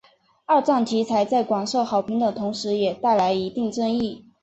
[0.47, 4.25] 二战题材在广受好评的同时也带来一定争议。